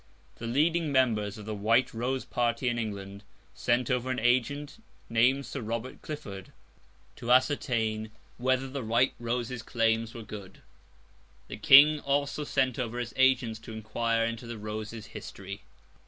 The 0.37 0.47
leading 0.47 0.91
members 0.91 1.37
of 1.37 1.45
the 1.45 1.53
White 1.53 1.93
Rose 1.93 2.25
party 2.25 2.69
in 2.69 2.79
England 2.79 3.23
sent 3.53 3.91
over 3.91 4.09
an 4.09 4.17
agent, 4.17 4.81
named 5.09 5.45
Sir 5.45 5.61
Robert 5.61 6.01
Clifford, 6.01 6.51
to 7.17 7.31
ascertain 7.31 8.09
whether 8.39 8.67
the 8.67 8.81
White 8.83 9.13
Rose's 9.19 9.61
claims 9.61 10.15
were 10.15 10.23
good: 10.23 10.61
the 11.49 11.57
King 11.57 11.99
also 11.99 12.43
sent 12.43 12.79
over 12.79 12.97
his 12.97 13.13
agents 13.15 13.59
to 13.59 13.73
inquire 13.73 14.25
into 14.25 14.47
the 14.47 14.57
Rose's 14.57 15.05
history. 15.05 15.61